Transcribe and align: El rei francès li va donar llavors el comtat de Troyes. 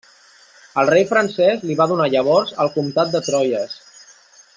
El 0.83 0.87
rei 0.89 1.03
francès 1.11 1.67
li 1.71 1.75
va 1.81 1.87
donar 1.91 2.07
llavors 2.13 2.55
el 2.65 2.73
comtat 2.79 3.13
de 3.17 3.23
Troyes. 3.29 3.77